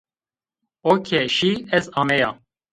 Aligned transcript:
O 0.91 0.93
ke 1.07 1.19
şî, 1.35 1.51
ez 1.77 1.85
ameya 2.01 2.29